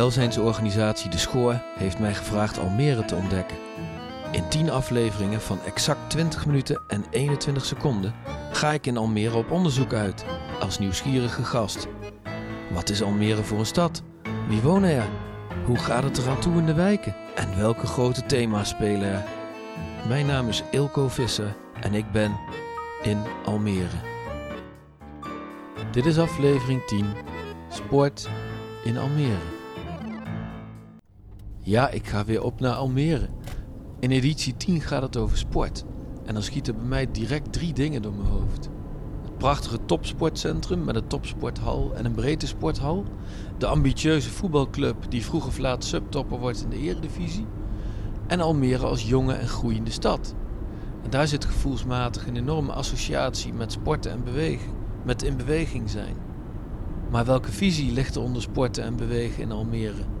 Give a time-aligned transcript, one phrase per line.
[0.00, 3.56] Welzijnsorganisatie De Schoor heeft mij gevraagd Almere te ontdekken.
[4.30, 8.14] In 10 afleveringen van exact 20 minuten en 21 seconden
[8.52, 10.24] ga ik in Almere op onderzoek uit,
[10.60, 11.86] als nieuwsgierige gast.
[12.70, 14.02] Wat is Almere voor een stad?
[14.48, 15.08] Wie wonen er?
[15.64, 17.16] Hoe gaat het eraan toe in de wijken?
[17.34, 19.24] En welke grote thema's spelen er?
[20.08, 22.36] Mijn naam is Ilko Visser en ik ben
[23.02, 23.98] in Almere.
[25.90, 27.06] Dit is aflevering 10,
[27.68, 28.28] Sport
[28.84, 29.59] in Almere.
[31.62, 33.28] Ja, ik ga weer op naar Almere.
[33.98, 35.84] In editie 10 gaat het over sport.
[36.24, 38.70] En dan schieten bij mij direct drie dingen door mijn hoofd.
[39.22, 43.04] Het prachtige topsportcentrum met een topsporthal en een breedte sporthal.
[43.58, 47.46] De ambitieuze voetbalclub die vroeg of laat subtopper wordt in de eredivisie.
[48.26, 50.34] En Almere als jonge en groeiende stad.
[51.02, 54.72] En daar zit gevoelsmatig een enorme associatie met sporten en bewegen.
[55.04, 56.16] Met in beweging zijn.
[57.10, 60.18] Maar welke visie ligt er onder sporten en bewegen in Almere?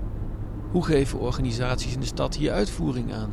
[0.70, 3.32] Hoe geven organisaties in de stad hier uitvoering aan?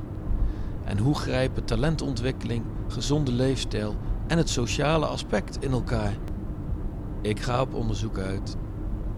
[0.84, 3.96] En hoe grijpen talentontwikkeling, gezonde leefstijl
[4.28, 6.18] en het sociale aspect in elkaar?
[7.22, 8.56] Ik ga op onderzoek uit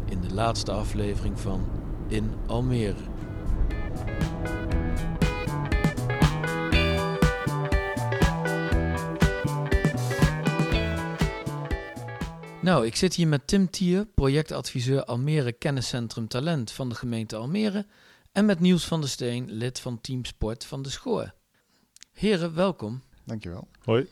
[0.05, 1.65] in de laatste aflevering van
[2.07, 3.03] In Almere.
[12.61, 17.85] Nou, ik zit hier met Tim Tier, projectadviseur Almere Kenniscentrum Talent van de gemeente Almere.
[18.31, 21.33] En met Niels van der Steen, lid van Team Sport van de Schoor.
[22.13, 23.01] Heren, welkom.
[23.25, 23.67] Dankjewel.
[23.83, 24.07] Hoi.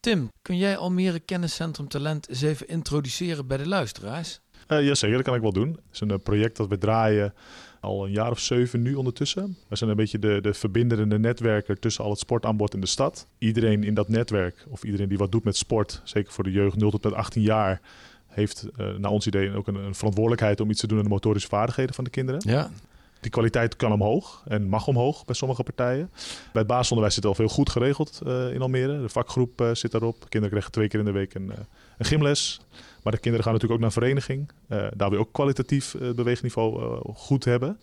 [0.00, 4.40] Tim, kun jij Almere Kenniscentrum Talent eens even introduceren bij de luisteraars?
[4.68, 5.68] Uh, jazeker, dat kan ik wel doen.
[5.68, 7.34] Het is een uh, project dat we draaien
[7.80, 9.56] al een jaar of zeven nu ondertussen.
[9.68, 13.26] We zijn een beetje de, de verbindende netwerker tussen al het sportaanbod in de stad.
[13.38, 16.76] Iedereen in dat netwerk, of iedereen die wat doet met sport, zeker voor de jeugd
[16.76, 17.80] 0 tot met 18 jaar,
[18.26, 21.10] heeft uh, naar ons idee ook een, een, verantwoordelijkheid om iets te doen aan de
[21.10, 22.42] motorische vaardigheden van de kinderen.
[22.44, 22.70] Ja.
[23.20, 26.10] Die kwaliteit kan omhoog en mag omhoog bij sommige partijen.
[26.52, 29.00] Bij het basisonderwijs zit al veel goed geregeld uh, in Almere.
[29.00, 30.18] De vakgroep uh, zit daarop.
[30.18, 31.52] Kinderen krijgen twee keer in de week een,
[31.98, 32.60] een gymles.
[33.02, 34.50] Maar de kinderen gaan natuurlijk ook naar vereniging.
[34.68, 37.78] Uh, daar wil ook kwalitatief uh, beweegniveau uh, goed hebben.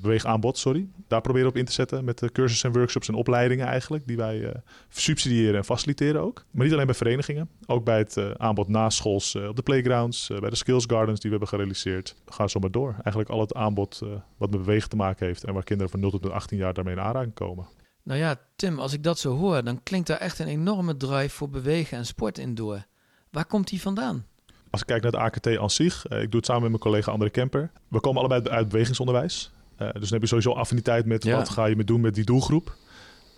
[0.00, 0.88] beweegaanbod, sorry.
[1.08, 4.06] Daar proberen we op in te zetten met cursussen en workshops en opleidingen eigenlijk.
[4.06, 4.52] Die wij
[4.88, 6.44] subsidiëren en faciliteren ook.
[6.50, 7.48] Maar niet alleen bij verenigingen.
[7.66, 10.30] Ook bij het aanbod naschools op de playgrounds.
[10.40, 12.16] bij de skills gardens die we hebben gerealiseerd.
[12.26, 12.92] Ga zo maar door.
[12.92, 13.98] Eigenlijk al het aanbod
[14.36, 15.44] wat met bewegen te maken heeft.
[15.44, 17.66] En waar kinderen van 0 tot 18 jaar daarmee in aanraking komen.
[18.04, 21.36] Nou ja, Tim, als ik dat zo hoor, dan klinkt daar echt een enorme drive
[21.36, 22.86] voor bewegen en sport in door.
[23.30, 24.26] Waar komt die vandaan?
[24.74, 26.82] Als ik kijk naar het AKT aan zich, uh, ik doe het samen met mijn
[26.82, 27.70] collega André Kemper.
[27.88, 29.50] We komen allebei uit bewegingsonderwijs.
[29.78, 31.36] Uh, dus dan heb je sowieso affiniteit met ja.
[31.36, 32.76] wat ga je met doen met die doelgroep.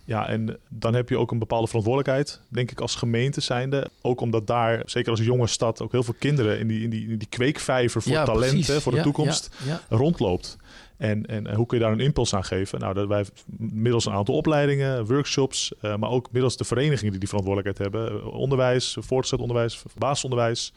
[0.04, 3.88] Ja, en dan heb je ook een bepaalde verantwoordelijkheid, denk ik, als gemeente zijnde.
[4.02, 7.08] Ook omdat daar, zeker als jonge stad, ook heel veel kinderen in die, in die,
[7.08, 9.56] in die kweekvijver voor ja, talenten, voor de ja, toekomst,
[9.88, 10.56] rondloopt.
[10.96, 12.80] En, en, en, hoe kun je daar een impuls aan geven?
[12.80, 13.24] Nou, dat wij
[13.56, 18.32] middels een aantal opleidingen, workshops, uh, maar ook middels de verenigingen die die verantwoordelijkheid hebben.
[18.32, 20.72] Onderwijs, voortgezet onderwijs, basisonderwijs,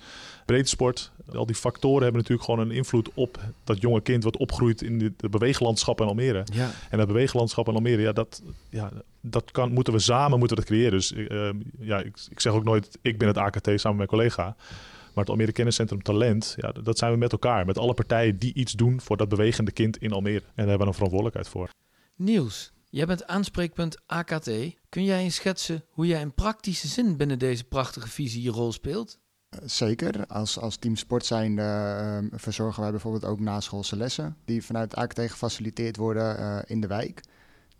[0.49, 1.11] breedsport.
[1.33, 4.99] Al die factoren hebben natuurlijk gewoon een invloed op dat jonge kind wat opgroeit in
[4.99, 6.43] de, de beweeglandschap in Almere.
[6.53, 6.71] Ja.
[6.89, 10.65] En dat beweeglandschap in Almere, ja, dat, ja, dat kan, moeten we samen moeten dat
[10.65, 10.91] creëren.
[10.91, 11.49] Dus uh,
[11.79, 14.55] ja, ik, ik zeg ook nooit, ik ben het AKT samen met mijn collega.
[15.13, 17.65] Maar het Almere Kenniscentrum Talent, ja, dat zijn we met elkaar.
[17.65, 20.39] Met alle partijen die iets doen voor dat bewegende kind in Almere.
[20.39, 21.69] En daar hebben we een verantwoordelijkheid voor.
[22.15, 24.51] Niels, jij bent aanspreekpunt AKT.
[24.89, 28.71] Kun jij eens schetsen hoe jij in praktische zin binnen deze prachtige visie je rol
[28.71, 29.19] speelt?
[29.65, 30.25] Zeker.
[30.27, 34.35] Als, als team sport zijnde uh, verzorgen wij bijvoorbeeld ook naschoolse lessen...
[34.45, 37.21] die vanuit AKT gefaciliteerd worden uh, in de wijk...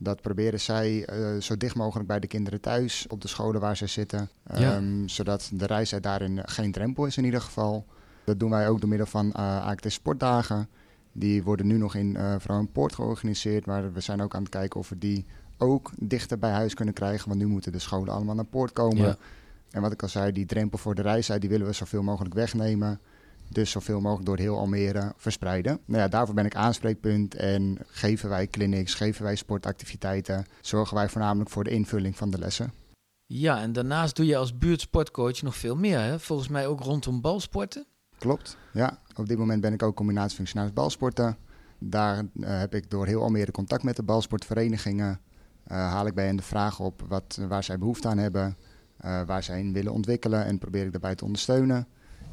[0.02, 3.78] Dat proberen zij uh, zo dicht mogelijk bij de kinderen thuis, op de scholen waar
[3.78, 4.30] ze zitten.
[4.54, 4.76] Ja.
[4.76, 7.86] Um, zodat de reistijd daarin geen drempel is in ieder geval.
[8.24, 10.70] Dat doen wij ook door middel van uh, AKT Sportdagen.
[11.12, 13.66] Die worden nu nog in uh, Vrouwenpoort georganiseerd.
[13.66, 15.26] Maar we zijn ook aan het kijken of we die
[15.58, 17.28] ook dichter bij huis kunnen krijgen.
[17.28, 19.06] Want nu moeten de scholen allemaal naar Poort komen.
[19.06, 19.18] Ja.
[19.72, 22.34] En wat ik al zei, die drempel voor de reistijd, die willen we zoveel mogelijk
[22.34, 23.00] wegnemen.
[23.50, 25.80] Dus zoveel mogelijk door heel Almere verspreiden.
[25.86, 30.46] Nou ja, daarvoor ben ik aanspreekpunt en geven wij clinics, geven wij sportactiviteiten.
[30.62, 32.74] Zorgen wij voornamelijk voor de invulling van de lessen.
[33.26, 36.20] Ja, en daarnaast doe je als buurtsportcoach nog veel meer, hè?
[36.20, 37.86] Volgens mij ook rondom balsporten.
[38.18, 39.00] Klopt, ja.
[39.16, 41.38] Op dit moment ben ik ook combinatiefunctionaris balsporten.
[41.80, 45.20] Daar uh, heb ik door heel Almere contact met de balsportverenigingen.
[45.68, 48.58] Uh, haal ik bij hen de vraag op wat, waar zij behoefte aan hebben,
[49.06, 51.88] uh, waar zij in willen ontwikkelen en probeer ik daarbij te ondersteunen.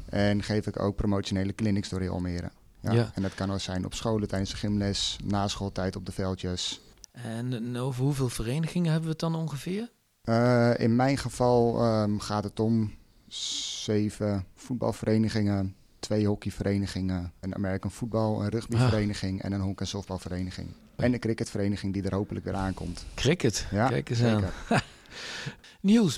[0.09, 2.51] En geef ik ook promotionele clinics door heel Almere.
[2.79, 2.91] Ja.
[2.91, 3.11] Ja.
[3.13, 6.81] En dat kan ook zijn op scholen tijdens de gymles, na schooltijd op de veldjes.
[7.11, 9.91] En, over hoeveel verenigingen hebben we het dan ongeveer?
[10.23, 12.93] Uh, in mijn geval um, gaat het om
[13.27, 20.67] zeven voetbalverenigingen, twee hockeyverenigingen, een American voetbal, een rugbyvereniging en een honk- en softbalvereniging.
[20.95, 23.05] En een cricketvereniging die er hopelijk weer aankomt.
[23.15, 24.43] Cricket, Ja, kijk eens aan.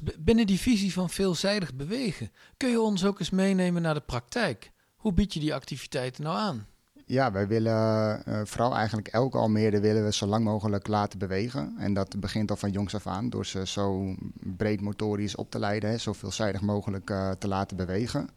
[0.03, 4.01] b- binnen die visie van veelzijdig bewegen, kun je ons ook eens meenemen naar de
[4.01, 4.71] praktijk?
[4.95, 6.67] Hoe bied je die activiteiten nou aan?
[7.05, 11.75] Ja, wij willen eh, vooral eigenlijk elke Almere willen we zo lang mogelijk laten bewegen.
[11.77, 14.15] En dat begint al van jongs af aan door ze zo
[14.57, 18.29] breed motorisch op te leiden, hè, zo veelzijdig mogelijk eh, te laten bewegen.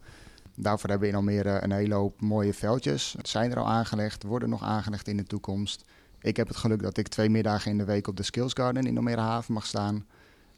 [0.56, 3.14] Daarvoor hebben we in Almere een hele hoop mooie veldjes.
[3.16, 5.84] Het zijn er al aangelegd, worden nog aangelegd in de toekomst.
[6.20, 8.86] Ik heb het geluk dat ik twee middagen in de week op de Skills Garden
[8.86, 10.06] in Almere Haven mag staan.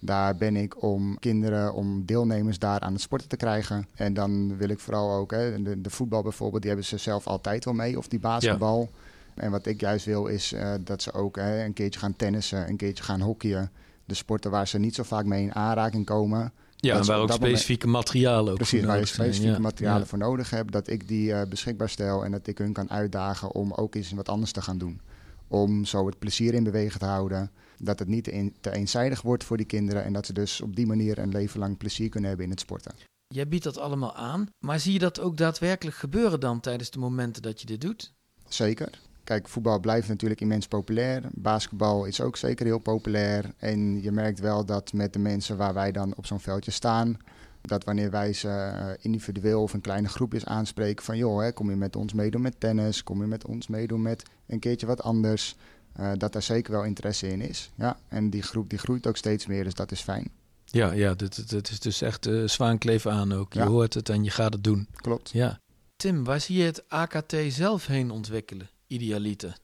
[0.05, 3.87] Daar ben ik om kinderen, om deelnemers daar aan het sporten te krijgen.
[3.95, 7.27] En dan wil ik vooral ook, hè, de, de voetbal bijvoorbeeld, die hebben ze zelf
[7.27, 7.99] altijd wel mee.
[7.99, 8.91] Of die basketbal.
[9.35, 12.69] En wat ik juist wil is eh, dat ze ook hè, een keertje gaan tennissen,
[12.69, 13.71] een keertje gaan hockeyen.
[14.05, 16.53] De sporten waar ze niet zo vaak mee in aanraking komen.
[16.77, 19.21] Ja, en waar ook dat moment- specifieke materialen ook Precies, voor waar je zijn.
[19.29, 20.07] specifieke Ja, materialen ja.
[20.07, 20.73] voor nodig hebt.
[20.73, 24.12] Dat ik die eh, beschikbaar stel en dat ik hun kan uitdagen om ook eens
[24.12, 25.00] wat anders te gaan doen.
[25.49, 27.50] Om zo het plezier in bewegen te houden.
[27.79, 28.25] Dat het niet
[28.61, 30.05] te eenzijdig wordt voor die kinderen.
[30.05, 32.62] En dat ze dus op die manier een leven lang plezier kunnen hebben in het
[32.62, 32.94] sporten.
[33.26, 36.99] Jij biedt dat allemaal aan, maar zie je dat ook daadwerkelijk gebeuren dan tijdens de
[36.99, 38.12] momenten dat je dit doet?
[38.49, 39.00] Zeker.
[39.25, 41.23] Kijk, voetbal blijft natuurlijk immens populair.
[41.32, 43.52] Basketbal is ook zeker heel populair.
[43.56, 47.17] En je merkt wel dat met de mensen waar wij dan op zo'n veldje staan,
[47.64, 51.70] dat wanneer wij ze eh, individueel of in kleine groepjes aanspreken van joh, hè, kom
[51.70, 55.02] je met ons meedoen met tennis, kom je met ons meedoen met een keertje wat
[55.02, 55.56] anders,
[55.93, 57.70] eh, dat daar zeker wel interesse in is.
[57.75, 60.31] Ja, en die groep die groeit ook steeds meer, dus dat is fijn.
[60.64, 63.52] Ja, ja, dit, dit, dit is dus echt eh zwaankleef aan ook.
[63.52, 63.66] Je Ja.
[63.66, 64.88] hoort het en je gaat het doen.
[64.96, 65.31] Klopt.
[65.31, 65.58] Ja.
[65.96, 69.56] Tim, waar zie je het AKT zelf heen ontwikkelen, idealiter?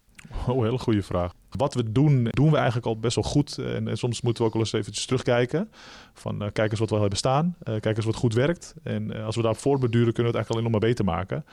[0.49, 1.33] Oh, hele goede vraag.
[1.57, 3.59] Wat we doen, doen we eigenlijk al best wel goed.
[3.59, 5.71] En, en soms moeten we ook wel eens eventjes terugkijken.
[6.15, 7.57] Van eh, kijk eens wat we al hebben staan.
[7.63, 8.75] Eh, kijk eens wat goed werkt.
[8.83, 11.45] En eh, als we daar voortbeduren, kunnen we het eigenlijk alleen nog maar beter maken.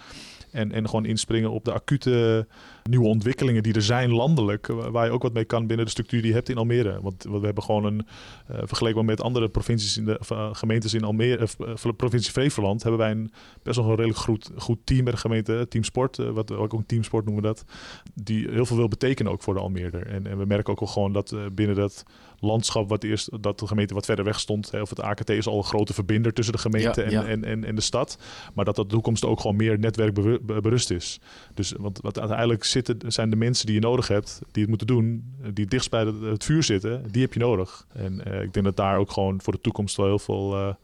[0.51, 2.47] En, en gewoon inspringen op de acute
[2.89, 4.69] nieuwe ontwikkelingen die er zijn landelijk.
[4.69, 6.99] eh, Waar je ook wat mee kan binnen de structuur die je hebt in Almere.
[7.01, 8.07] Want we hebben gewoon een,
[8.47, 11.47] eh vergeleken met andere provincies in de, eh, gemeentes in Almere,
[11.83, 13.31] eh, provincie Flevoland, hebben wij een
[13.63, 15.65] best wel een redelijk goed, goed team bij de gemeente.
[15.69, 17.65] Team Sport, eh, wat ook een teamsport noemen we dat.
[18.13, 19.59] Die heel veel wil betekenen ook voor de
[19.93, 22.03] En, en we merken ook wel gewoon dat eh, binnen dat
[22.39, 24.71] landschap wat eerst dat de gemeente wat verder weg stond.
[24.71, 27.25] Hè, of het AKT is al een grote verbinder tussen de gemeente Ja, en, ja.
[27.25, 28.17] En, en, en de stad.
[28.53, 31.19] Maar dat dat de toekomst ook gewoon meer netwerkberust is.
[31.53, 34.87] Dus want wat uiteindelijk zitten, zijn de mensen die je nodig hebt, die het moeten
[34.87, 37.87] doen, eh, die dichtst bij het, het vuur zitten, die heb je nodig.
[37.93, 40.75] En eh, ik denk dat daar ook gewoon voor de toekomst wel heel veel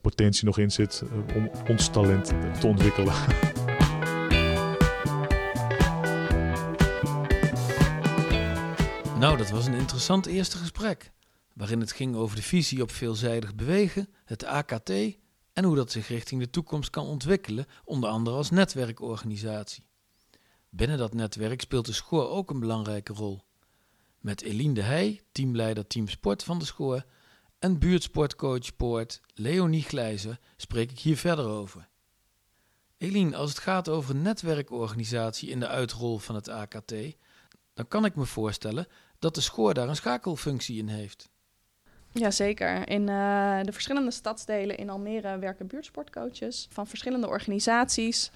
[0.00, 1.02] potentie nog in zit
[1.34, 3.14] om ons talent te ontwikkelen.
[9.18, 11.12] Nou, dat was een interessant eerste gesprek.
[11.54, 14.90] Waarin het ging over de visie op veelzijdig bewegen, het AKT
[15.52, 19.86] en hoe dat zich richting de toekomst kan ontwikkelen, onder andere als netwerkorganisatie.
[20.70, 23.42] Binnen dat netwerk speelt de Schoor ook een belangrijke rol.
[24.20, 27.04] Met Eline de Heij, teamleider Team Sport van de Schoor,
[27.58, 31.88] en buurtsportcoach Poort Leonie Glijzer spreek ik hier verder over.
[32.98, 36.94] Eline, als het gaat over netwerkorganisatie in de uitrol van het AKT,
[37.74, 38.86] dan kan ik me voorstellen
[39.18, 41.28] dat de Schoor daar een schakelfunctie in heeft.
[42.12, 42.88] Jazeker.
[42.88, 48.30] In eh, de verschillende stadsdelen in Almere werken buurtsportcoaches van verschillende organisaties.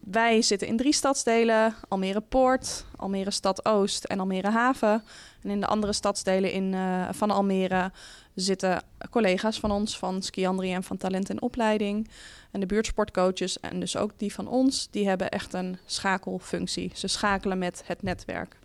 [0.00, 5.02] Wij zitten in drie stadsdelen: Almere Poort, Almere Stad Oost en Almere Haven.
[5.42, 7.92] En in de andere stadsdelen in, eh, van Almere
[8.34, 12.10] zitten collega's van ons van Skiandri en van Talent en Opleiding.
[12.50, 16.90] En de buurtsportcoaches en dus ook die van ons, die hebben echt een schakelfunctie.
[16.94, 18.56] Ze schakelen met het netwerk.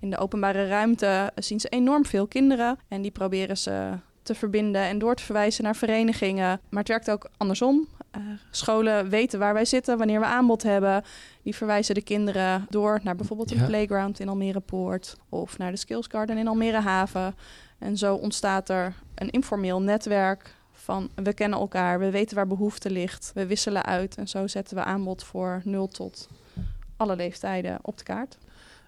[0.00, 3.92] In de openbare ruimte zien ze enorm veel kinderen en die proberen ze
[4.22, 6.60] te verbinden en door te verwijzen naar verenigingen.
[6.68, 7.88] Maar het werkt ook andersom.
[8.10, 11.04] Eh, scholen weten waar wij zitten, wanneer we aanbod hebben.
[11.42, 13.66] Die verwijzen de kinderen door naar bijvoorbeeld een Ja.
[13.66, 17.34] playground in Almere Poort of naar de Skills Garden in Almere Haven.
[17.78, 22.90] En zo ontstaat er een informeel netwerk van we kennen elkaar, we weten waar behoefte
[22.90, 26.28] ligt, we wisselen uit en zo zetten we aanbod voor 0 tot
[26.96, 28.38] alle leeftijden op de kaart.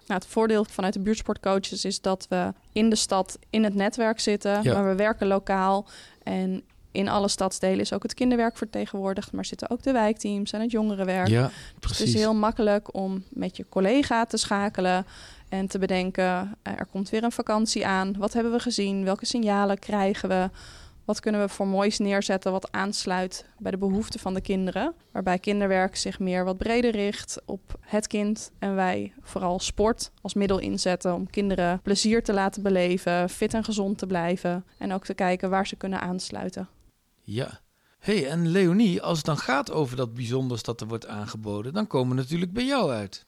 [0.07, 4.19] Nou, het voordeel vanuit de buurtsportcoaches is dat we in de stad in het netwerk
[4.19, 4.73] zitten, Ja.
[4.73, 5.85] maar we werken lokaal.
[6.23, 10.61] En in alle stadsdelen is ook het kinderwerk vertegenwoordigd, maar zitten ook de wijkteams en
[10.61, 11.27] het jongerenwerk.
[11.27, 15.05] Ja, Dus het is heel makkelijk om met je collega te schakelen
[15.49, 18.15] en te bedenken: er komt weer een vakantie aan.
[18.17, 19.03] Wat hebben we gezien?
[19.03, 20.49] Welke signalen krijgen we?
[21.05, 24.93] Wat kunnen we voor moois neerzetten wat aansluit bij de behoeften van de kinderen?
[25.11, 28.51] Waarbij kinderwerk zich meer wat breder richt op het kind.
[28.59, 33.63] En wij vooral sport als middel inzetten om kinderen plezier te laten beleven, fit en
[33.63, 34.65] gezond te blijven.
[34.77, 36.69] En ook te kijken waar ze kunnen aansluiten.
[37.21, 37.59] Ja.
[37.99, 41.87] hey, en Leonie, als het dan gaat over dat bijzonders dat er wordt aangeboden, dan
[41.87, 43.25] komen we natuurlijk bij jou uit.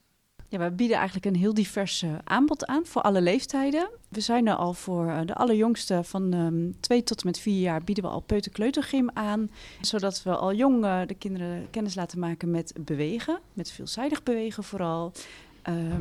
[0.49, 3.89] Ja, we bieden eigenlijk een heel divers eh, aanbod aan voor alle leeftijden.
[4.09, 7.59] We zijn er al voor uh, de allerjongste van um, 2 tot en met 4
[7.59, 9.49] jaar bieden we al peuterkleutergym aan.
[9.81, 14.63] Zodat we al jong uh, de kinderen kennis laten maken met bewegen, met veelzijdig bewegen
[14.63, 15.11] vooral.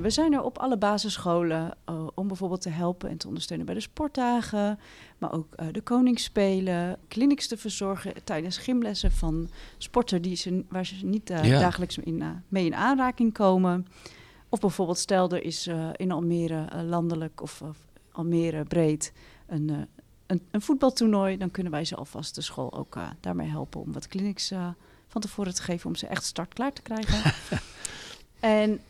[0.01, 1.77] We zijn er op alle basisscholen
[2.15, 4.79] om bijvoorbeeld te helpen en te ondersteunen bij de sportdagen.
[5.19, 9.49] Maar ook de koningsspelen, clinics te verzorgen tijdens gymlessen van
[9.79, 11.43] sporten die ze, waar ze niet ja.
[11.43, 13.87] dagelijks in, mee in aanraking komen.
[14.55, 17.63] Of bijvoorbeeld stel er is in Almere landelijk of,
[18.13, 19.13] Almere breed
[19.47, 19.89] een,
[20.27, 21.37] een, een, voetbaltoernooi.
[21.37, 24.53] Dan kunnen wij ze alvast de school ook daarmee helpen om wat clinics
[25.09, 27.33] van tevoren te geven om ze echt startklaar te krijgen.
[28.41, 28.81] En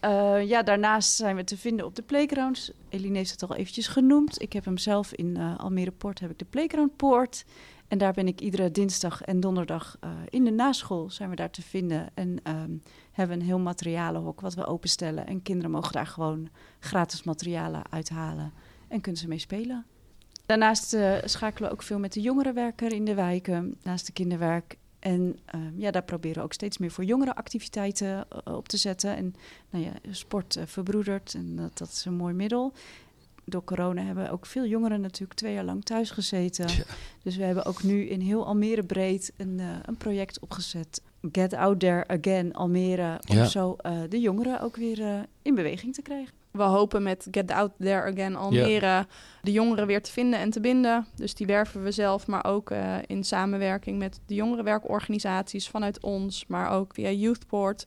[0.46, 2.70] ja, daarnaast zijn we te vinden op de playgrounds.
[2.88, 4.42] Eline heeft het al eventjes genoemd.
[4.42, 7.44] Ik heb hem zelf in Almere Poort, heb ik de Playground Poort.
[7.94, 11.50] En daar ben ik iedere dinsdag en donderdag uh, in de naschool zijn we daar
[11.50, 12.08] te vinden.
[12.14, 12.82] En um,
[13.12, 15.26] hebben een heel materialenhok wat we openstellen.
[15.26, 16.48] En kinderen mogen daar gewoon
[16.80, 18.52] gratis materialen uithalen
[18.88, 19.84] en kunnen ze mee spelen.
[20.46, 24.76] Daarnaast schakelen we ook veel met de jongerenwerker in de wijken, naast de kinderwerk.
[24.98, 28.76] En uh, ja, daar proberen we ook steeds meer voor jongere activiteiten uh, op te
[28.76, 29.16] zetten.
[29.16, 29.34] En
[29.70, 32.72] nou ja, sport verbroedert en dat, dat is een mooi middel.
[33.44, 36.68] Door corona hebben ook veel jongeren natuurlijk twee jaar lang thuis gezeten.
[36.68, 36.84] Ja.
[37.22, 41.02] Dus we hebben ook nu in heel Almere breed een, een project opgezet.
[41.32, 43.20] Get Out There Again Almere.
[43.28, 43.44] Om ja.
[43.44, 43.76] zo
[44.08, 48.36] de jongeren ook weer in beweging te krijgen we hopen met Get Out There Again
[48.36, 49.04] Almere yeah.
[49.42, 51.06] de jongeren weer te vinden en te binden.
[51.14, 56.44] Dus die werven we zelf, maar ook uh, in samenwerking met de jongerenwerkorganisaties vanuit ons,
[56.46, 57.86] maar ook via Youthport.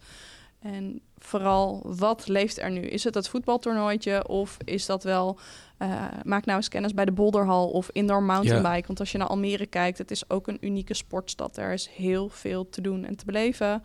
[0.59, 2.81] En vooral, wat leeft er nu?
[2.81, 5.39] Is het dat voetbaltoernooitje of is dat wel...
[5.81, 8.75] Uh, maak nou eens kennis bij de Bolderhal of indoor mountainbike.
[8.75, 8.85] Yeah.
[8.87, 11.57] Want als je naar Almere kijkt, het is ook een unieke sportstad.
[11.57, 13.83] Er is heel veel te doen en te beleven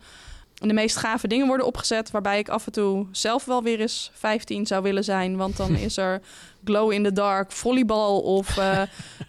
[0.67, 2.11] de meest gave dingen worden opgezet.
[2.11, 5.37] Waarbij ik af en toe zelf wel weer eens 15 zou willen zijn.
[5.37, 6.21] Want dan is er
[6.63, 8.81] glow in the dark, volleybal of uh,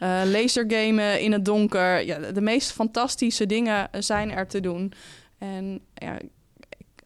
[0.02, 2.04] uh, lasergamen in het donker.
[2.04, 4.92] Ja, de meest fantastische dingen zijn er te doen.
[5.38, 6.18] En ja,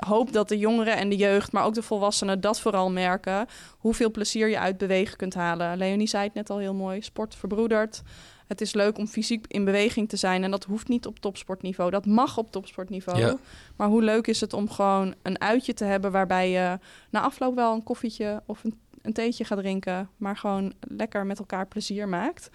[0.06, 3.46] hoop dat de jongeren en de jeugd, maar ook de volwassenen dat vooral merken.
[3.78, 5.78] Hoeveel plezier je uit bewegen kunt halen.
[5.78, 7.02] Leonie zei het net al heel mooi.
[7.02, 8.02] Sport verbroedert.
[8.46, 10.44] Het is leuk om fysiek in beweging te zijn.
[10.44, 11.90] En dat hoeft niet op topsportniveau.
[11.90, 13.18] Dat mag op topsportniveau.
[13.18, 13.36] Ja.
[13.76, 16.78] Maar hoe leuk is het om gewoon een uitje te hebben waarbij je
[17.10, 20.08] na afloop wel een koffietje of een, een theetje gaat drinken.
[20.16, 22.50] Maar gewoon lekker met elkaar plezier maakt.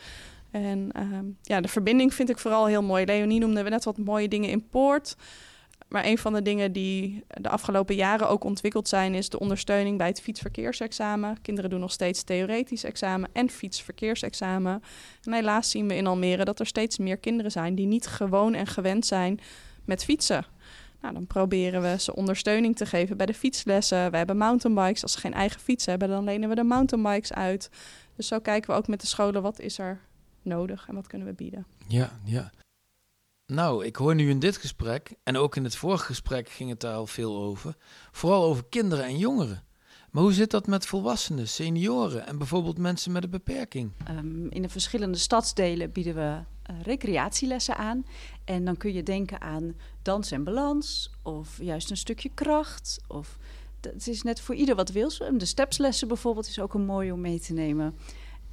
[0.52, 3.06] En uh, ja, de verbinding vind ik vooral heel mooi.
[3.06, 5.16] Leonie noemde we net wat mooie dingen in Poort.
[5.94, 9.98] Maar een van de dingen die de afgelopen jaren ook ontwikkeld zijn, is de ondersteuning
[9.98, 11.42] bij het fietsverkeersexamen.
[11.42, 14.84] Kinderen doen nog steeds theoretisch examen en fietsverkeersexamen.
[15.24, 18.54] En helaas zien we in Almere dat er steeds meer kinderen zijn die niet gewoon
[18.54, 19.40] en gewend zijn
[19.86, 20.46] met fietsen.
[21.02, 24.12] Nou, dan proberen we ze ondersteuning te geven bij de fietslessen.
[24.12, 25.02] We hebben mountainbikes.
[25.02, 27.70] Als ze geen eigen fiets hebben, dan lenen we de mountainbikes uit.
[28.16, 30.00] Dus zo kijken we ook met de scholen wat is er
[30.42, 31.66] nodig en wat kunnen we bieden.
[31.88, 32.52] Ja, ja.
[33.46, 36.80] Nou, ik hoor nu in dit gesprek, en ook in het vorige gesprek ging het
[36.80, 37.76] daar al veel over,
[38.12, 39.64] vooral over kinderen en jongeren.
[40.12, 43.92] Maar hoe zit dat met volwassenen, senioren en bijvoorbeeld mensen met een beperking?
[44.10, 48.06] Um, in de verschillende stadsdelen bieden we uh, recreatielessen aan.
[48.46, 53.00] En dan kun je denken aan dans en balans, of juist een stukje kracht.
[53.08, 53.38] Of
[53.82, 55.10] het is net voor ieder wat wil.
[55.38, 57.96] De stepslessen bijvoorbeeld is ook een mooi om mee te nemen.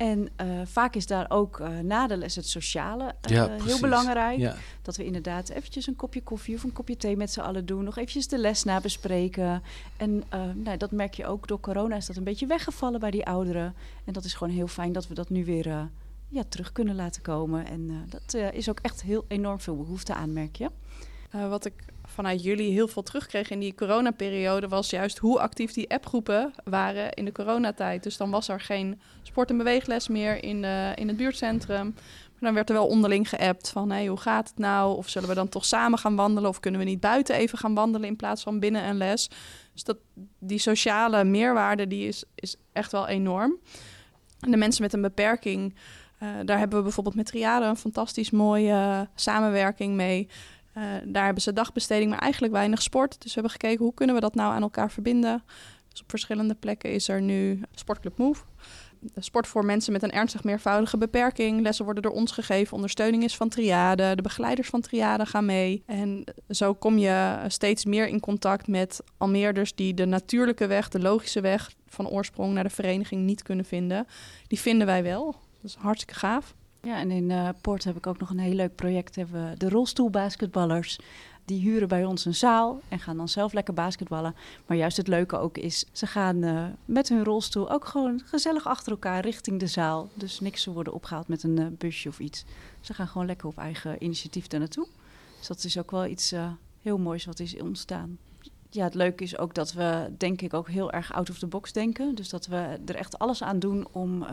[0.01, 3.81] En uh, vaak is daar ook uh, na de les het sociale uh, ja, heel
[3.81, 4.39] belangrijk.
[4.39, 4.57] Ja.
[4.83, 7.85] Dat we inderdaad eventjes een kopje koffie of een kopje thee met z'n allen doen.
[7.85, 9.63] Nog eventjes de les nabespreken.
[9.97, 10.23] En
[10.55, 13.75] nou, dat merk je ook, door corona is dat een beetje weggevallen bij die ouderen.
[14.05, 15.89] En dat is gewoon heel fijn dat we dat nu weer
[16.29, 17.67] ja, terug kunnen laten komen.
[17.67, 20.71] En dat is ook echt heel enorm veel behoefte aan, merk je.
[21.31, 21.85] wat ik
[22.21, 27.13] vanuit jullie heel veel terugkreeg in die coronaperiode, was juist hoe actief die appgroepen waren
[27.13, 28.03] in de coronatijd.
[28.03, 31.85] Dus dan was er geen sport- en beweegles meer in, de, in het buurtcentrum.
[31.95, 34.97] Maar dan werd er wel onderling geappt van hey, hoe gaat het nou?
[34.97, 36.51] Of zullen we dan toch samen gaan wandelen?
[36.51, 39.31] Of kunnen we niet buiten even gaan wandelen in plaats van binnen een les?
[39.73, 39.97] Dus dat,
[40.39, 43.57] die sociale meerwaarde die is, is echt wel enorm.
[44.41, 45.75] En de mensen met een beperking,
[46.23, 50.29] uh, daar hebben we bijvoorbeeld met Triade een fantastisch mooie samenwerking mee.
[50.81, 53.23] Uh, daar hebben ze dagbesteding, maar eigenlijk weinig sport.
[53.23, 55.43] Dus we hebben gekeken hoe kunnen we dat nou aan elkaar verbinden.
[55.89, 58.43] Dus op verschillende plekken is er nu Sportclub Move.
[59.17, 61.63] Sport voor mensen met een ernstig meervoudige beperking.
[61.63, 62.75] Lessen worden door ons gegeven.
[62.75, 64.15] Ondersteuning is van Triade.
[64.15, 65.83] De begeleiders van Triade gaan mee.
[65.87, 71.01] En zo kom je steeds meer in contact met Almeerders die de natuurlijke weg, de
[71.01, 74.07] logische weg van oorsprong naar de vereniging niet kunnen vinden.
[74.47, 75.25] Die vinden wij wel.
[75.61, 76.55] Dat is hartstikke gaaf.
[76.83, 79.17] Ja, en in uh, Poort heb ik ook nog een heel leuk project.
[79.17, 80.99] Hebben we de rolstoelbasketballers.
[81.45, 84.35] Die huren bij ons een zaal en gaan dan zelf lekker basketballen.
[84.67, 88.67] Maar juist het leuke ook is, ze gaan uh, met hun rolstoel ook gewoon gezellig
[88.67, 90.09] achter elkaar richting de zaal.
[90.15, 92.45] Dus niks te worden opgehaald met een uh, busje of iets.
[92.81, 94.87] Ze gaan gewoon lekker op eigen initiatief daar naartoe.
[95.39, 96.35] Dus dat is ook wel iets
[96.83, 98.19] heel moois wat is ontstaan.
[98.71, 101.47] Ja, het leuke is ook dat we, denk ik, ook heel erg out of the
[101.47, 102.15] box denken.
[102.15, 104.25] Dus dat we er echt alles aan doen om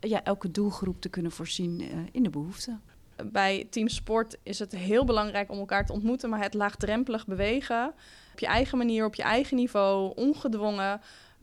[0.00, 2.82] ja, elke doelgroep te kunnen voorzien uh, in de behoeften.
[3.24, 7.94] Bij Team Sport is het heel belangrijk om elkaar te ontmoeten, maar het laagdrempelig bewegen
[8.32, 11.00] op je eigen manier, op je eigen niveau, ongedwongen,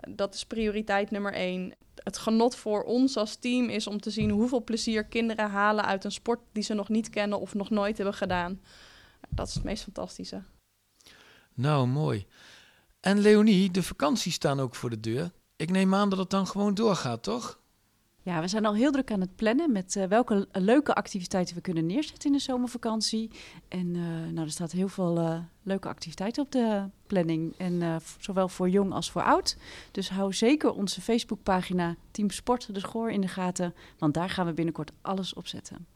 [0.09, 1.73] dat is prioriteit nummer één.
[2.03, 6.03] Het genot voor ons als team is om te zien hoeveel plezier kinderen halen uit
[6.03, 8.61] een sport die ze nog niet kennen of nog nooit hebben gedaan.
[9.29, 10.43] Dat is het meest fantastische.
[11.53, 12.25] Nou, mooi.
[12.99, 15.31] En Leonie, de vakanties staan ook voor de deur.
[15.55, 17.59] Ik neem aan dat het dan gewoon doorgaat, toch?
[18.25, 21.61] Ja, we zijn al heel druk aan het plannen met uh, welke leuke activiteiten we
[21.61, 23.31] kunnen neerzetten in de zomervakantie.
[23.67, 27.53] En uh, nou, er staat heel veel uh, leuke activiteiten op de planning.
[27.57, 29.57] En zowel voor jong als voor oud.
[29.91, 33.73] Dus hou zeker onze Facebookpagina Team Sport de Schoor in de gaten.
[33.97, 35.94] Want daar gaan we binnenkort alles op zetten.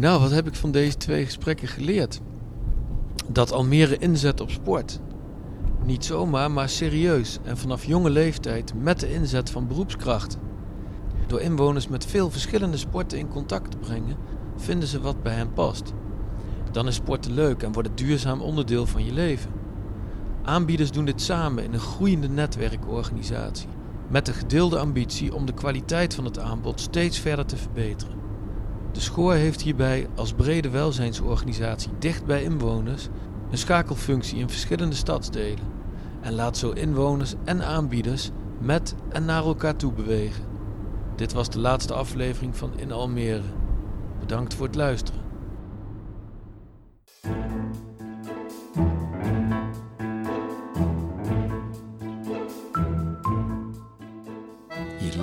[0.00, 2.20] Nou, wat heb ik van deze twee gesprekken geleerd?
[3.28, 5.00] Dat Almere inzet op sport.
[5.84, 10.40] Niet zomaar, maar serieus en vanaf jonge leeftijd met de inzet van beroepskrachten.
[11.26, 14.16] Door inwoners met veel verschillende sporten in contact te brengen,
[14.56, 15.92] vinden ze wat bij hen past.
[16.72, 19.50] Dan is sporten leuk en wordt het duurzaam onderdeel van je leven.
[20.42, 23.68] Aanbieders doen dit samen in een groeiende netwerkorganisatie,
[24.08, 28.19] met de gedeelde ambitie om de kwaliteit van het aanbod steeds verder te verbeteren.
[28.92, 33.08] De Schoor heeft hierbij als brede welzijnsorganisatie dicht bij inwoners
[33.50, 35.64] een schakelfunctie in verschillende stadsdelen
[36.20, 40.44] en laat zo inwoners en aanbieders met en naar elkaar toe bewegen.
[41.16, 43.42] Dit was de laatste aflevering van In Almere.
[44.20, 45.19] Bedankt voor het luisteren.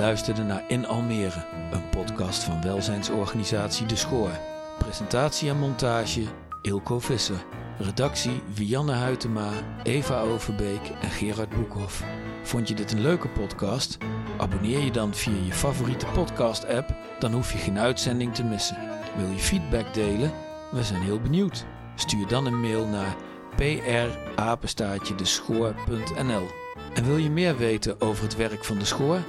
[0.08, 4.32] Luisterde naar In Almere, een podcast van welzijnsorganisatie De Schoor.
[4.78, 6.24] Presentatie en montage
[6.62, 7.46] Ilko Visser.
[7.78, 9.50] Redactie Vianne Huytema,
[9.84, 12.04] Eva Overbeek en Gerard Boekhoff.
[12.44, 13.98] Vond je dit een leuke podcast?
[14.38, 18.78] Abonneer je dan via je favoriete podcast-app, dan hoef je geen uitzending te missen.
[19.18, 20.32] Wil je feedback delen?
[20.72, 21.66] We zijn heel benieuwd.
[21.96, 23.16] Stuur dan een mail naar
[24.36, 26.48] prapenstaatjedeschoor.nl.
[26.94, 29.20] En wil je meer weten over het werk van de Schoor?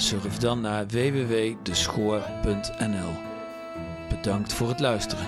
[0.00, 3.12] Surf dan naar www.deschoor.nl.
[4.08, 5.26] Bedankt voor het luisteren.